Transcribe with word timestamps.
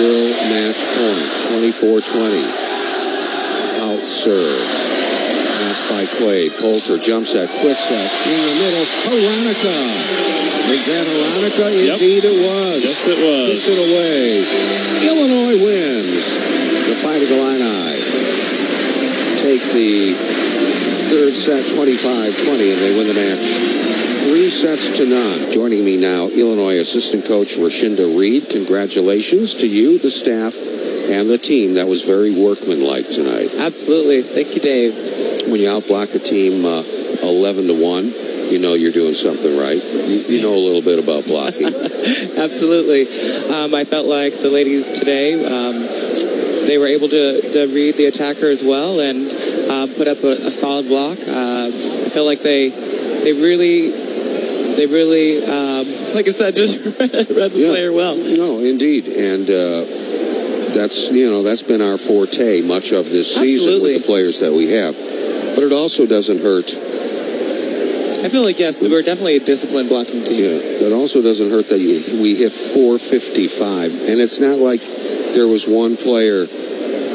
still 0.00 0.32
match 0.48 0.80
point, 0.96 1.28
24-20. 1.60 2.40
Out 3.84 4.08
serves. 4.08 4.88
Pass 5.60 5.84
by 5.92 6.08
Quade. 6.16 6.52
Poulter 6.56 6.96
jumps 6.96 7.34
at 7.34 7.50
quick 7.60 7.76
set. 7.76 8.08
In 8.24 8.40
the 8.48 8.56
middle, 8.64 8.86
Aronica. 9.12 9.76
Was 10.72 10.86
that 10.88 11.04
Aronica? 11.04 11.68
Yep. 11.68 12.00
Indeed 12.00 12.24
it 12.24 12.32
was. 12.32 12.80
Yes, 12.80 13.08
it 13.08 13.20
was. 13.20 13.52
Puts 13.52 13.68
it 13.68 13.76
away. 13.76 14.40
Illinois 15.04 15.60
wins. 15.68 16.32
The 16.88 16.96
Fighting 16.96 17.28
Illini 17.36 17.92
take 19.36 19.60
the 19.76 20.16
third 21.12 21.36
set 21.36 21.60
25-20 21.60 22.72
and 22.72 22.80
they 22.80 22.96
win 22.96 23.06
the 23.06 23.14
match 23.14 23.99
three 24.50 24.58
sets 24.58 24.98
to 24.98 25.06
none. 25.06 25.52
Joining 25.52 25.84
me 25.84 25.96
now, 25.96 26.26
Illinois 26.26 26.78
assistant 26.78 27.24
coach 27.24 27.56
Rashinda 27.56 28.18
Reed. 28.18 28.48
Congratulations 28.50 29.54
to 29.56 29.68
you, 29.68 29.98
the 29.98 30.10
staff, 30.10 30.56
and 30.56 31.30
the 31.30 31.38
team. 31.38 31.74
That 31.74 31.86
was 31.86 32.04
very 32.04 32.34
workmanlike 32.34 33.08
tonight. 33.08 33.54
Absolutely. 33.54 34.22
Thank 34.22 34.54
you, 34.56 34.60
Dave. 34.60 34.94
When 35.46 35.60
you 35.60 35.68
outblock 35.68 36.14
a 36.16 36.18
team 36.18 36.64
uh, 36.64 36.82
11 37.22 37.68
to 37.68 37.74
1, 37.74 38.50
you 38.50 38.58
know 38.58 38.74
you're 38.74 38.90
doing 38.90 39.14
something 39.14 39.56
right. 39.56 39.78
You, 39.78 40.42
know 40.42 40.54
a 40.54 40.64
little 40.66 40.82
bit 40.82 40.98
about 40.98 41.26
blocking. 41.26 41.66
Absolutely. 42.36 43.06
Um, 43.54 43.72
I 43.72 43.84
felt 43.84 44.06
like 44.06 44.34
the 44.40 44.50
ladies 44.50 44.90
today, 44.90 45.34
um, 45.46 46.66
they 46.66 46.76
were 46.76 46.88
able 46.88 47.08
to, 47.08 47.52
to 47.52 47.72
read 47.72 47.96
the 47.96 48.06
attacker 48.06 48.46
as 48.46 48.64
well 48.64 48.98
and 48.98 49.30
uh, 49.70 49.86
put 49.96 50.08
up 50.08 50.24
a, 50.24 50.46
a 50.46 50.50
solid 50.50 50.88
block. 50.88 51.18
Uh, 51.20 51.70
I 51.70 52.08
feel 52.10 52.24
like 52.24 52.42
they 52.42 52.90
they 53.20 53.34
really 53.34 53.99
they 54.76 54.86
really 54.86 55.42
um, 55.44 55.86
like 56.14 56.26
I 56.28 56.30
said 56.30 56.54
just 56.54 56.76
read 57.00 57.50
the 57.52 57.58
Yeah. 57.60 57.68
player 57.70 57.92
well. 57.92 58.16
No, 58.16 58.58
indeed, 58.60 59.06
and 59.08 59.48
uh, 59.48 59.84
that's 60.74 61.10
you 61.10 61.28
know 61.30 61.42
that's 61.42 61.62
been 61.62 61.80
our 61.82 61.98
forte 61.98 62.62
much 62.62 62.92
of 62.92 63.08
this 63.08 63.34
season 63.34 63.68
Absolutely. 63.74 63.92
with 63.94 64.02
the 64.02 64.06
players 64.06 64.40
that 64.40 64.52
we 64.52 64.72
have. 64.72 64.94
But 65.54 65.64
it 65.64 65.72
also 65.72 66.06
doesn't 66.06 66.40
hurt. 66.40 66.70
I 68.22 68.28
feel 68.28 68.42
like 68.44 68.58
yes, 68.58 68.80
we're 68.80 69.02
definitely 69.02 69.36
a 69.36 69.40
disciplined 69.40 69.88
blocking 69.88 70.22
team. 70.24 70.38
Yeah, 70.38 70.86
it 70.88 70.92
also 70.92 71.22
doesn't 71.22 71.50
hurt 71.50 71.68
that 71.70 71.78
you, 71.78 72.20
we 72.20 72.34
hit 72.36 72.52
455, 72.52 73.92
and 74.08 74.20
it's 74.20 74.38
not 74.38 74.58
like 74.58 74.80
there 75.34 75.46
was 75.48 75.66
one 75.66 75.96
player 75.96 76.46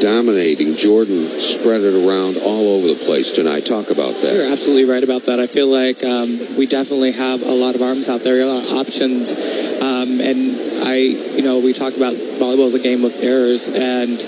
dominating. 0.00 0.76
Jordan 0.76 1.28
spread 1.40 1.82
it 1.82 1.94
around 1.94 2.36
all 2.38 2.76
over 2.76 2.88
the 2.88 3.04
place 3.04 3.32
tonight. 3.32 3.66
Talk 3.66 3.90
about 3.90 4.14
that. 4.22 4.34
You're 4.34 4.50
absolutely 4.50 4.84
right 4.90 5.02
about 5.02 5.22
that. 5.24 5.40
I 5.40 5.46
feel 5.46 5.66
like 5.66 6.02
um, 6.04 6.56
we 6.56 6.66
definitely 6.66 7.12
have 7.12 7.42
a 7.42 7.52
lot 7.52 7.74
of 7.74 7.82
arms 7.82 8.08
out 8.08 8.22
there, 8.22 8.40
a 8.40 8.46
lot 8.46 8.64
of 8.64 8.72
options, 8.72 9.32
um, 9.32 10.20
and 10.20 10.86
I, 10.86 10.96
you 10.96 11.42
know, 11.42 11.58
we 11.58 11.72
talk 11.72 11.96
about 11.96 12.14
volleyball 12.14 12.68
as 12.68 12.74
a 12.74 12.78
game 12.78 13.04
of 13.04 13.14
errors, 13.22 13.66
and 13.66 14.18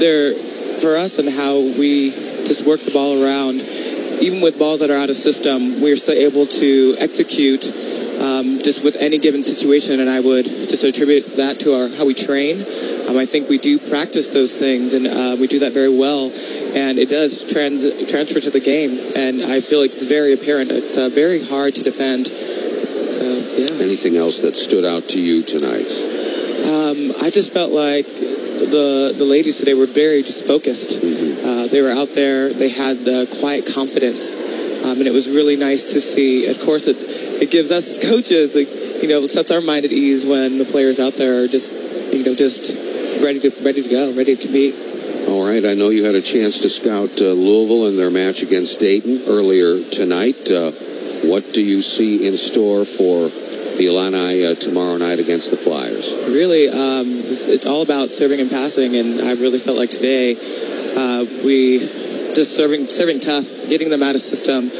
there, 0.00 0.34
for 0.80 0.96
us, 0.96 1.18
and 1.18 1.28
how 1.28 1.58
we 1.58 2.10
just 2.46 2.66
work 2.66 2.80
the 2.80 2.90
ball 2.90 3.22
around. 3.22 3.60
Even 4.20 4.40
with 4.42 4.58
balls 4.58 4.80
that 4.80 4.90
are 4.90 4.96
out 4.96 5.10
of 5.10 5.16
system, 5.16 5.80
we're 5.80 5.96
still 5.96 6.16
able 6.16 6.44
to 6.44 6.96
execute 6.98 7.64
um, 8.20 8.58
just 8.62 8.82
with 8.82 8.96
any 8.96 9.18
given 9.18 9.44
situation, 9.44 10.00
and 10.00 10.10
I 10.10 10.20
would 10.20 10.44
just 10.44 10.82
attribute 10.82 11.36
that 11.36 11.60
to 11.60 11.74
our 11.74 11.88
how 11.88 12.04
we 12.04 12.14
train. 12.14 12.64
Um, 13.08 13.16
I 13.16 13.24
think 13.24 13.48
we 13.48 13.56
do 13.58 13.78
practice 13.78 14.28
those 14.28 14.54
things, 14.54 14.92
and 14.92 15.06
uh, 15.06 15.36
we 15.40 15.46
do 15.46 15.60
that 15.60 15.72
very 15.72 15.88
well, 15.96 16.30
and 16.74 16.98
it 16.98 17.08
does 17.08 17.42
trans- 17.50 18.10
transfer 18.10 18.38
to 18.40 18.50
the 18.50 18.60
game. 18.60 18.98
And 19.16 19.42
I 19.42 19.60
feel 19.60 19.80
like 19.80 19.92
it's 19.94 20.04
very 20.06 20.34
apparent. 20.34 20.70
It's 20.70 20.96
uh, 20.96 21.08
very 21.08 21.42
hard 21.44 21.74
to 21.76 21.82
defend. 21.82 22.26
So 22.26 23.24
yeah, 23.56 23.82
Anything 23.82 24.16
else 24.16 24.42
that 24.42 24.56
stood 24.56 24.84
out 24.84 25.08
to 25.10 25.20
you 25.20 25.42
tonight? 25.42 25.90
um, 26.68 27.12
I 27.22 27.30
just 27.30 27.52
felt 27.52 27.72
like 27.72 28.04
the 28.06 29.14
the 29.16 29.24
ladies 29.24 29.58
today 29.58 29.72
were 29.74 29.86
very 29.86 30.22
just 30.22 30.46
focused. 30.46 30.98
Uh, 30.98 31.66
they 31.68 31.80
were 31.80 31.90
out 31.90 32.10
there. 32.14 32.52
They 32.52 32.68
had 32.68 32.98
the 33.04 33.26
quiet 33.40 33.64
confidence, 33.72 34.38
um, 34.84 34.98
and 34.98 35.06
it 35.06 35.12
was 35.12 35.28
really 35.28 35.56
nice 35.56 35.84
to 35.94 36.00
see. 36.00 36.46
Of 36.46 36.60
course, 36.60 36.86
it 36.86 36.96
it 37.40 37.50
gives 37.50 37.70
us 37.70 37.88
as 37.88 37.98
coaches, 38.10 38.54
like, 38.54 38.68
you 39.02 39.08
know, 39.08 39.26
sets 39.26 39.50
our 39.50 39.60
mind 39.62 39.84
at 39.86 39.92
ease 39.92 40.26
when 40.26 40.58
the 40.58 40.64
players 40.66 40.98
out 41.00 41.14
there 41.14 41.42
are 41.44 41.48
just, 41.48 41.72
you 42.12 42.24
know, 42.24 42.34
just 42.34 42.76
ready 43.22 43.40
to 43.40 43.50
ready 43.62 43.82
to 43.82 43.88
go, 43.88 44.12
ready 44.14 44.36
to 44.36 44.42
compete. 44.42 44.74
All 45.28 45.46
right, 45.46 45.64
I 45.64 45.74
know 45.74 45.90
you 45.90 46.04
had 46.04 46.14
a 46.14 46.22
chance 46.22 46.60
to 46.60 46.70
scout 46.70 47.20
uh, 47.20 47.32
Louisville 47.32 47.86
in 47.88 47.96
their 47.96 48.10
match 48.10 48.42
against 48.42 48.80
Dayton 48.80 49.22
earlier 49.28 49.82
tonight. 49.90 50.50
Uh, 50.50 50.72
what 51.22 51.52
do 51.52 51.62
you 51.62 51.82
see 51.82 52.26
in 52.26 52.36
store 52.36 52.84
for 52.84 53.28
the 53.76 53.86
Illini 53.86 54.46
uh, 54.46 54.54
tomorrow 54.54 54.96
night 54.96 55.18
against 55.18 55.50
the 55.50 55.56
Flyers? 55.56 56.14
Really, 56.28 56.68
um, 56.68 57.06
it's, 57.26 57.46
it's 57.46 57.66
all 57.66 57.82
about 57.82 58.10
serving 58.10 58.40
and 58.40 58.50
passing, 58.50 58.96
and 58.96 59.20
I 59.20 59.32
really 59.32 59.58
felt 59.58 59.76
like 59.76 59.90
today 59.90 60.32
uh, 60.96 61.24
we 61.44 61.80
just 62.34 62.56
serving 62.56 62.88
serving 62.88 63.20
tough, 63.20 63.44
getting 63.68 63.90
them 63.90 64.02
out 64.02 64.14
of 64.14 64.20
system. 64.20 64.70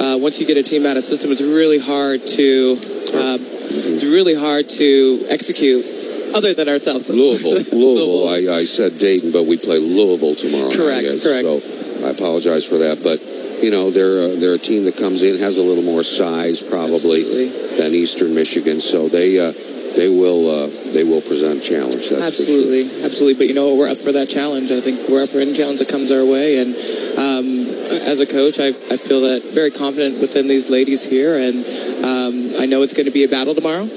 Uh, 0.00 0.16
once 0.16 0.38
you 0.38 0.46
get 0.46 0.56
a 0.56 0.62
team 0.62 0.86
out 0.86 0.96
of 0.96 1.02
system, 1.02 1.32
it's 1.32 1.42
really 1.42 1.80
hard 1.80 2.24
to 2.26 2.78
uh, 3.14 3.38
it's 3.40 4.04
really 4.04 4.34
hard 4.34 4.68
to 4.68 5.26
execute. 5.28 5.97
Other 6.34 6.54
than 6.54 6.68
ourselves, 6.68 7.08
Louisville, 7.08 7.52
Louisville. 7.78 8.28
I, 8.28 8.60
I 8.60 8.64
said 8.64 8.98
Dayton, 8.98 9.32
but 9.32 9.44
we 9.44 9.56
play 9.56 9.78
Louisville 9.78 10.34
tomorrow. 10.34 10.70
Correct, 10.70 11.22
correct. 11.22 11.46
So 11.46 12.06
I 12.06 12.10
apologize 12.10 12.64
for 12.64 12.78
that, 12.78 13.02
but 13.02 13.20
you 13.62 13.70
know 13.70 13.90
they're 13.90 14.32
a, 14.32 14.36
they're 14.36 14.54
a 14.54 14.58
team 14.58 14.84
that 14.84 14.96
comes 14.96 15.22
in 15.22 15.38
has 15.38 15.58
a 15.58 15.62
little 15.62 15.82
more 15.84 16.02
size 16.02 16.62
probably 16.62 17.22
Absolutely. 17.22 17.76
than 17.76 17.94
Eastern 17.94 18.34
Michigan, 18.34 18.80
so 18.80 19.08
they 19.08 19.38
uh, 19.38 19.52
they 19.94 20.08
will 20.08 20.48
uh, 20.48 20.66
they 20.92 21.04
will 21.04 21.20
present 21.20 21.58
a 21.58 21.60
challenge. 21.60 21.94
That's 21.94 22.08
for 22.08 22.14
sure. 22.14 22.22
absolutely, 22.22 23.04
absolutely. 23.04 23.34
But 23.34 23.48
you 23.48 23.54
know, 23.54 23.74
what? 23.74 23.78
we're 23.78 23.90
up 23.90 23.98
for 23.98 24.12
that 24.12 24.28
challenge. 24.28 24.70
I 24.70 24.80
think 24.80 25.08
we're 25.08 25.22
up 25.22 25.30
for 25.30 25.38
any 25.38 25.54
challenge 25.54 25.80
that 25.80 25.88
comes 25.88 26.10
our 26.10 26.24
way. 26.24 26.58
And 26.58 26.74
um, 27.18 27.66
as 28.06 28.20
a 28.20 28.26
coach, 28.26 28.60
I, 28.60 28.68
I 28.68 28.96
feel 28.96 29.22
that 29.22 29.42
very 29.54 29.70
confident 29.70 30.20
within 30.20 30.46
these 30.48 30.70
ladies 30.70 31.04
here, 31.04 31.36
and 31.36 31.64
um, 32.04 32.60
I 32.60 32.66
know 32.66 32.82
it's 32.82 32.94
going 32.94 33.06
to 33.06 33.12
be 33.12 33.24
a 33.24 33.28
battle 33.28 33.54
tomorrow. 33.54 33.88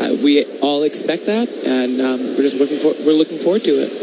Uh, 0.00 0.16
we 0.22 0.44
all 0.60 0.82
expect 0.82 1.26
that, 1.26 1.48
and 1.64 2.00
um, 2.00 2.20
we're 2.36 2.42
just 2.42 2.58
looking 2.58 2.78
for 2.78 2.92
we're 3.04 3.16
looking 3.16 3.38
forward 3.38 3.64
to 3.64 3.70
it. 3.70 3.96